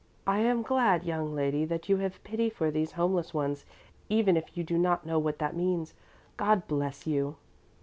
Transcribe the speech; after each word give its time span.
"I 0.25 0.39
am 0.39 0.63
glad, 0.63 1.03
young 1.03 1.35
lady, 1.35 1.63
that 1.65 1.87
you 1.87 1.97
have 1.97 2.23
pity 2.23 2.49
for 2.49 2.71
these 2.71 2.93
homeless 2.93 3.35
ones, 3.35 3.67
even 4.09 4.35
if 4.35 4.57
you 4.57 4.63
do 4.63 4.79
not 4.79 5.05
know 5.05 5.19
what 5.19 5.37
that 5.37 5.55
means. 5.55 5.93
God 6.37 6.65
bless 6.67 7.05
you!" 7.05 7.35